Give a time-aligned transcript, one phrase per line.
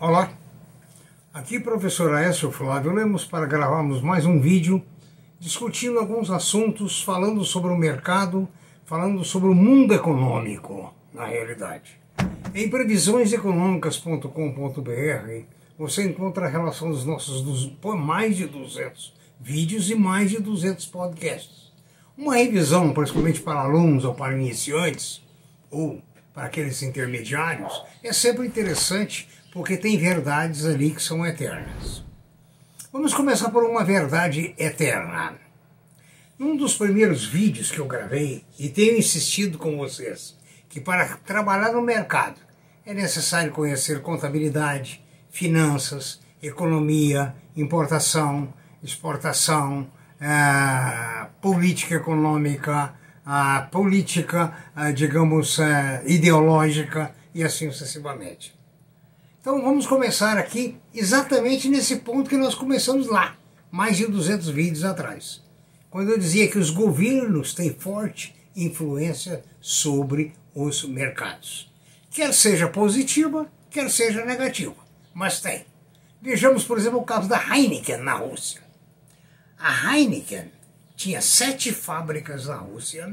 [0.00, 0.32] Olá,
[1.34, 4.80] aqui professor Aécio Flávio Lemos para gravarmos mais um vídeo
[5.40, 8.48] discutindo alguns assuntos, falando sobre o mercado,
[8.84, 11.98] falando sobre o mundo econômico, na realidade.
[12.54, 15.44] Em previsioneseconômicas.com.br
[15.76, 17.68] você encontra a relação dos nossos dos,
[17.98, 21.72] mais de 200 vídeos e mais de 200 podcasts.
[22.16, 25.20] Uma revisão, principalmente para alunos ou para iniciantes,
[25.68, 26.00] ou
[26.32, 32.04] para aqueles intermediários, é sempre interessante porque tem verdades ali que são eternas.
[32.92, 35.34] Vamos começar por uma verdade eterna.
[36.38, 40.36] Num dos primeiros vídeos que eu gravei, e tenho insistido com vocês,
[40.68, 42.40] que para trabalhar no mercado
[42.86, 52.94] é necessário conhecer contabilidade, finanças, economia, importação, exportação, eh, política econômica,
[53.70, 54.54] política,
[54.94, 58.57] digamos, eh, ideológica e assim sucessivamente.
[59.48, 63.34] Então vamos começar aqui exatamente nesse ponto que nós começamos lá,
[63.70, 65.42] mais de 200 vídeos atrás,
[65.88, 71.72] quando eu dizia que os governos têm forte influência sobre os mercados,
[72.10, 74.76] quer seja positiva, quer seja negativa,
[75.14, 75.64] mas tem.
[76.20, 78.60] Vejamos, por exemplo, o caso da Heineken na Rússia.
[79.58, 80.52] A Heineken
[80.94, 83.10] tinha sete fábricas na Rússia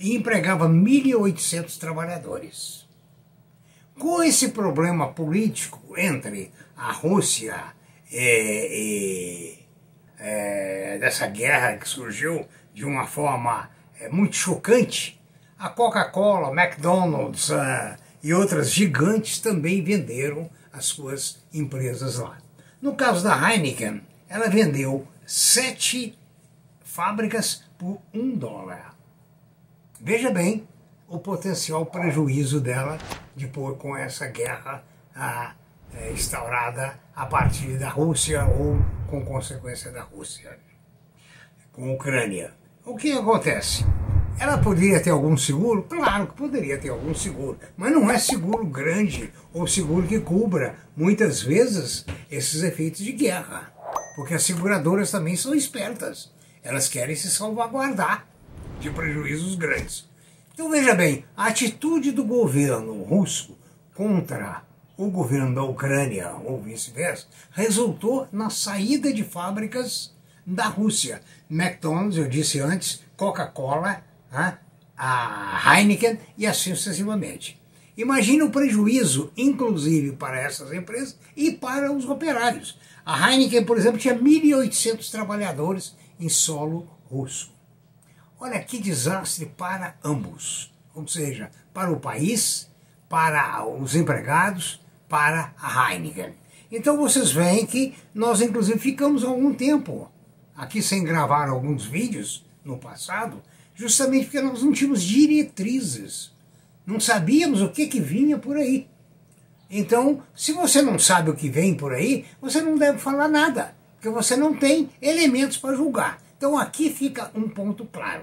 [0.00, 2.89] e empregava 1.800 trabalhadores.
[4.00, 7.62] Com esse problema político entre a Rússia
[8.10, 8.16] e,
[8.72, 9.58] e
[10.18, 13.68] é, dessa guerra que surgiu de uma forma
[14.00, 15.20] é, muito chocante,
[15.58, 22.38] a Coca-Cola, McDonald's uh, e outras gigantes também venderam as suas empresas lá.
[22.80, 26.18] No caso da Heineken, ela vendeu sete
[26.82, 28.96] fábricas por um dólar.
[30.00, 30.66] Veja bem
[31.06, 32.96] o potencial prejuízo dela
[33.40, 35.54] depois com essa guerra a,
[35.94, 40.58] é, instaurada a partir da Rússia ou com consequência da Rússia
[41.72, 42.52] com a Ucrânia.
[42.84, 43.84] O que acontece?
[44.38, 45.82] Ela poderia ter algum seguro?
[45.84, 50.76] Claro que poderia ter algum seguro, mas não é seguro grande ou seguro que cubra,
[50.96, 53.72] muitas vezes, esses efeitos de guerra.
[54.16, 56.32] Porque as seguradoras também são espertas.
[56.62, 58.26] Elas querem se salvaguardar
[58.80, 60.09] de prejuízos grandes.
[60.60, 63.56] Então veja bem, a atitude do governo russo
[63.94, 64.62] contra
[64.94, 70.14] o governo da Ucrânia, ou vice-versa, resultou na saída de fábricas
[70.46, 71.22] da Rússia.
[71.50, 74.04] McDonald's, eu disse antes, Coca-Cola,
[74.98, 77.58] a Heineken e assim sucessivamente.
[77.96, 82.78] Imagine o prejuízo, inclusive para essas empresas e para os operários.
[83.02, 87.50] A Heineken, por exemplo, tinha 1.800 trabalhadores em solo russo.
[88.40, 92.70] Olha que desastre para ambos, ou seja, para o país,
[93.08, 96.34] para os empregados, para a Heineken.
[96.72, 100.10] Então vocês veem que nós inclusive ficamos algum tempo
[100.56, 103.42] aqui sem gravar alguns vídeos no passado,
[103.74, 106.32] justamente porque nós não tínhamos diretrizes,
[106.86, 108.88] não sabíamos o que, que vinha por aí.
[109.68, 113.78] Então, se você não sabe o que vem por aí, você não deve falar nada
[114.00, 116.18] porque você não tem elementos para julgar.
[116.40, 118.22] Então aqui fica um ponto claro.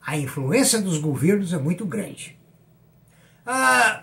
[0.00, 2.38] A influência dos governos é muito grande.
[3.44, 4.02] A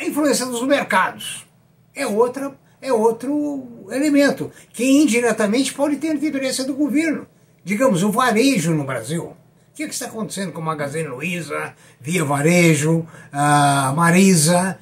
[0.00, 1.44] influência dos mercados
[1.92, 7.26] é, outra, é outro elemento, que indiretamente pode ter interferência do governo.
[7.64, 9.24] Digamos, o varejo no Brasil.
[9.24, 9.36] O
[9.74, 14.78] que, é que está acontecendo com a Magazine Luiza, Via Varejo, a Marisa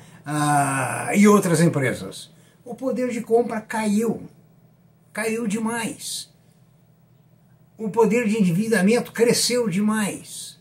[1.14, 2.30] e outras empresas?
[2.62, 4.28] O poder de compra caiu
[5.14, 6.28] caiu demais.
[7.78, 10.58] O poder de endividamento cresceu demais.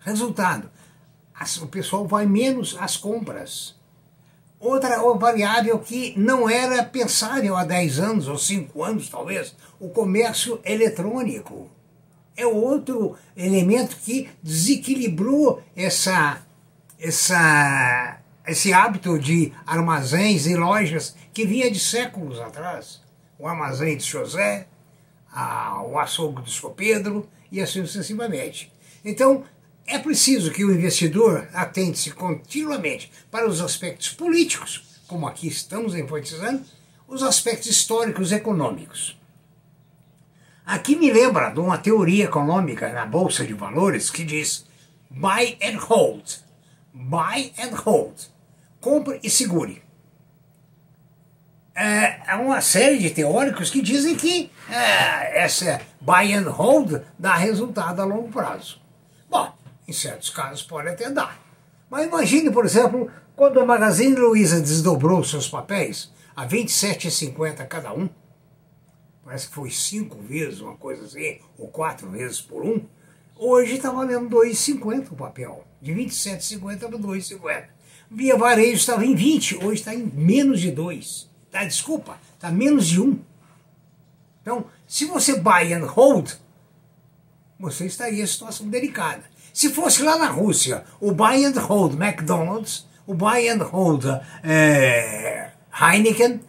[0.00, 0.70] Resultado,
[1.62, 3.74] o pessoal vai menos às compras.
[4.58, 10.60] Outra variável que não era pensável há 10 anos ou 5 anos, talvez, o comércio
[10.64, 11.70] eletrônico.
[12.36, 16.42] É outro elemento que desequilibrou essa,
[16.98, 23.06] essa, esse hábito de armazéns e lojas que vinha de séculos atrás
[23.38, 24.66] o armazém de José,
[25.36, 28.72] a, o açougue do São Pedro e assim sucessivamente.
[29.04, 29.44] Então,
[29.86, 36.64] é preciso que o investidor atente-se continuamente para os aspectos políticos, como aqui estamos enfatizando,
[37.06, 39.20] os aspectos históricos e econômicos.
[40.64, 44.66] Aqui me lembra de uma teoria econômica na Bolsa de Valores que diz
[45.10, 46.24] buy and hold.
[46.92, 48.14] Buy and hold.
[48.80, 49.85] Compre e segure
[51.76, 57.34] é, há uma série de teóricos que dizem que é, essa buy and hold dá
[57.34, 58.80] resultado a longo prazo.
[59.28, 59.52] Bom,
[59.86, 61.38] em certos casos pode até dar.
[61.90, 68.08] Mas imagine, por exemplo, quando a Magazine Luiza desdobrou seus papéis, a 27,50 cada um.
[69.22, 72.80] Parece que foi cinco vezes, uma coisa assim, ou quatro vezes por um.
[73.36, 75.64] Hoje está valendo 2,50 o papel.
[75.82, 77.64] De 27,50 para 2,50.
[78.10, 81.35] Via varejo estava em 20, hoje está em menos de 2.
[81.56, 83.18] Tá, desculpa, está menos de 1.
[84.42, 86.32] Então, se você buy and hold,
[87.58, 89.24] você estaria em situação delicada.
[89.54, 94.04] Se fosse lá na Rússia, o buy and hold McDonald's, o buy and hold
[94.44, 95.50] é,
[95.80, 96.42] Heineken,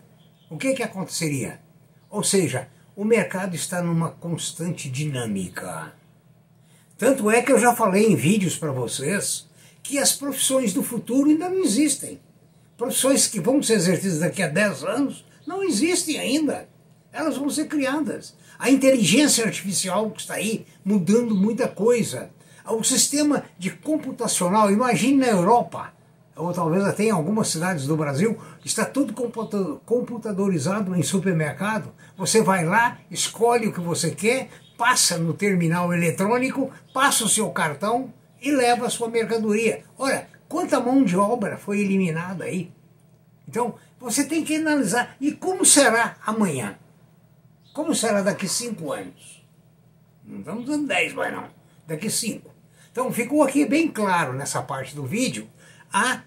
[0.49, 1.61] o que, que aconteceria?
[2.09, 5.93] Ou seja, o mercado está numa constante dinâmica.
[6.97, 9.47] Tanto é que eu já falei em vídeos para vocês
[9.81, 12.19] que as profissões do futuro ainda não existem.
[12.77, 16.69] Profissões que vão ser exercidas daqui a 10 anos não existem ainda.
[17.11, 18.35] Elas vão ser criadas.
[18.59, 22.29] A inteligência artificial que está aí mudando muita coisa.
[22.65, 25.91] O sistema de computacional, imagine na Europa,
[26.35, 29.13] ou talvez até em algumas cidades do Brasil, está tudo
[29.85, 31.91] computadorizado em supermercado.
[32.15, 37.49] Você vai lá, escolhe o que você quer, passa no terminal eletrônico, passa o seu
[37.49, 39.83] cartão e leva a sua mercadoria.
[39.97, 42.71] Olha, quanta mão de obra foi eliminada aí.
[43.47, 45.15] Então, você tem que analisar.
[45.19, 46.77] E como será amanhã?
[47.73, 49.45] Como será daqui cinco anos?
[50.25, 51.45] Não estamos dando dez, mas não.
[51.87, 52.51] Daqui cinco.
[52.91, 55.47] Então, ficou aqui bem claro nessa parte do vídeo
[55.93, 56.21] a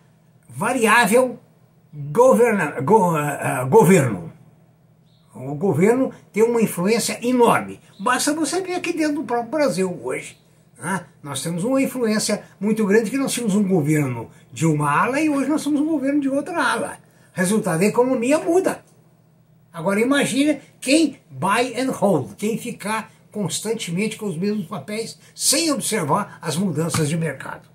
[0.48, 1.38] variável
[1.92, 4.32] governa, go, uh, governo.
[5.34, 7.80] O governo tem uma influência enorme.
[7.98, 10.39] Basta você ver aqui dentro do próprio Brasil hoje.
[10.80, 11.04] Né?
[11.22, 15.28] Nós temos uma influência muito grande que nós tínhamos um governo de uma ala e
[15.28, 16.98] hoje nós somos um governo de outra ala.
[17.32, 18.82] Resultado, a economia muda.
[19.72, 26.38] Agora imagine quem buy and hold, quem ficar constantemente com os mesmos papéis sem observar
[26.42, 27.68] as mudanças de mercado.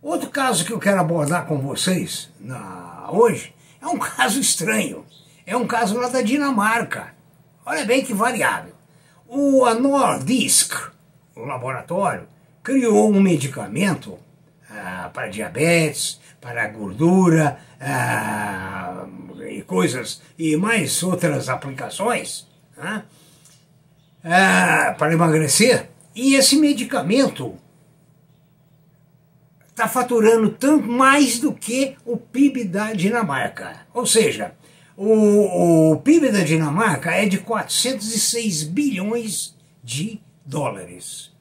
[0.00, 5.04] Outro caso que eu quero abordar com vocês na, hoje é um caso estranho.
[5.46, 7.14] É um caso lá da Dinamarca.
[7.66, 8.72] Olha bem que variável.
[9.26, 10.93] O Nordisk,
[11.36, 12.26] o laboratório,
[12.62, 14.18] criou um medicamento
[14.70, 19.06] ah, para diabetes, para gordura ah,
[19.48, 22.46] e coisas, e mais outras aplicações
[22.78, 23.02] ah,
[24.98, 25.90] para emagrecer.
[26.14, 27.54] E esse medicamento
[29.68, 33.84] está faturando tanto mais do que o PIB da Dinamarca.
[33.92, 34.54] Ou seja,
[34.96, 41.32] o, o PIB da Dinamarca é de 406 bilhões de dólares.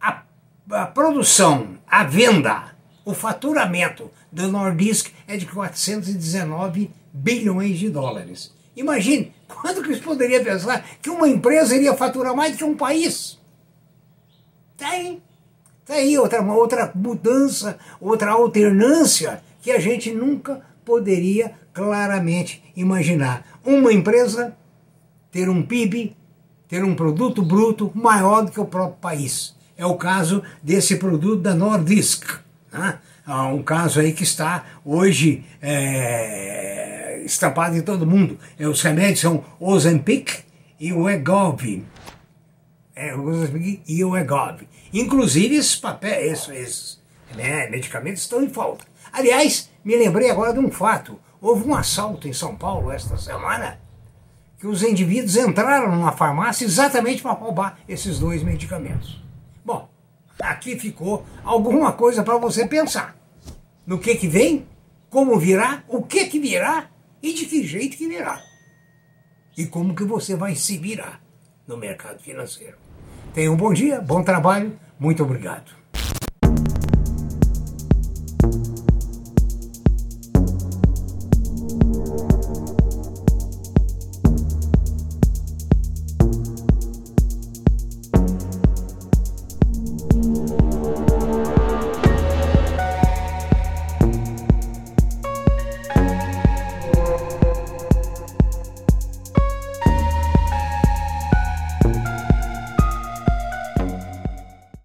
[0.00, 0.22] A,
[0.70, 8.52] a produção, a venda, o faturamento da Nordisk é de 419 bilhões de dólares.
[8.76, 13.38] Imagine, quando que você poderia pensar que uma empresa iria faturar mais que um país?
[14.76, 15.22] Tem.
[15.80, 23.60] Está aí outra, outra mudança, outra alternância que a gente nunca poderia claramente imaginar.
[23.64, 24.56] Uma empresa
[25.30, 26.16] ter um PIB,
[26.68, 29.56] ter um produto bruto maior do que o próprio país.
[29.76, 32.40] É o caso desse produto da Nordisk.
[32.70, 32.98] Né?
[33.54, 38.38] um caso aí que está hoje é, estampado em todo mundo.
[38.58, 40.44] É, os remédios são Ozempic
[40.80, 41.84] e o Egov.
[42.94, 44.62] É, Ozempic e o Egov.
[44.92, 47.02] Inclusive, esses papéis, esses, esses
[47.36, 48.84] né, medicamentos estão em falta.
[49.12, 51.18] Aliás, me lembrei agora de um fato.
[51.40, 53.78] Houve um assalto em São Paulo esta semana
[54.58, 59.22] que os indivíduos entraram numa farmácia exatamente para roubar esses dois medicamentos.
[59.64, 59.88] Bom,
[60.40, 63.16] aqui ficou alguma coisa para você pensar.
[63.86, 64.66] No que que vem,
[65.08, 66.90] como virá, o que que virá
[67.22, 68.42] e de que jeito que virá.
[69.56, 71.20] E como que você vai se virar
[71.66, 72.76] no mercado financeiro.
[73.32, 75.70] Tenha um bom dia, bom trabalho, muito obrigado.